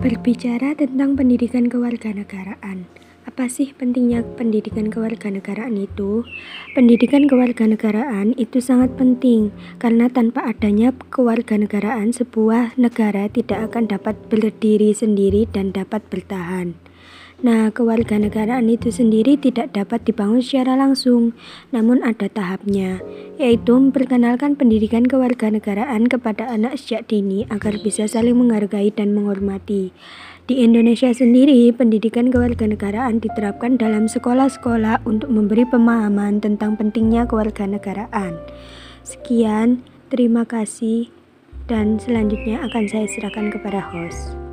Berbicara 0.00 0.72
tentang 0.72 1.12
pendidikan 1.12 1.68
kewarganegaraan, 1.68 2.88
apa 3.28 3.52
sih 3.52 3.76
pentingnya 3.76 4.24
pendidikan 4.32 4.88
kewarganegaraan 4.88 5.76
itu? 5.76 6.24
Pendidikan 6.72 7.28
kewarganegaraan 7.28 8.32
itu 8.40 8.64
sangat 8.64 8.96
penting 8.96 9.52
karena 9.76 10.08
tanpa 10.08 10.48
adanya 10.48 10.96
kewarganegaraan 11.12 12.16
sebuah 12.16 12.80
negara 12.80 13.28
tidak 13.28 13.68
akan 13.68 13.92
dapat 13.92 14.16
berdiri 14.32 14.96
sendiri 14.96 15.44
dan 15.52 15.68
dapat 15.76 16.00
bertahan. 16.08 16.80
Nah, 17.40 17.72
kewarganegaraan 17.72 18.68
itu 18.68 18.92
sendiri 18.92 19.40
tidak 19.40 19.72
dapat 19.72 20.04
dibangun 20.04 20.44
secara 20.44 20.76
langsung, 20.76 21.32
namun 21.72 22.04
ada 22.04 22.28
tahapnya, 22.28 23.00
yaitu 23.40 23.72
memperkenalkan 23.72 24.60
pendidikan 24.60 25.08
kewarganegaraan 25.08 26.04
kepada 26.04 26.52
anak 26.52 26.76
sejak 26.76 27.08
dini 27.08 27.48
agar 27.48 27.80
bisa 27.80 28.04
saling 28.04 28.36
menghargai 28.36 28.92
dan 28.92 29.16
menghormati. 29.16 29.88
Di 30.44 30.60
Indonesia 30.60 31.08
sendiri, 31.16 31.72
pendidikan 31.72 32.28
kewarganegaraan 32.28 33.24
diterapkan 33.24 33.80
dalam 33.80 34.04
sekolah-sekolah 34.04 35.08
untuk 35.08 35.32
memberi 35.32 35.64
pemahaman 35.64 36.44
tentang 36.44 36.76
pentingnya 36.76 37.24
kewarganegaraan. 37.24 38.36
Sekian, 39.00 39.80
terima 40.12 40.44
kasih, 40.44 41.08
dan 41.72 41.96
selanjutnya 41.96 42.60
akan 42.68 42.84
saya 42.84 43.08
serahkan 43.08 43.48
kepada 43.48 43.80
host. 43.80 44.49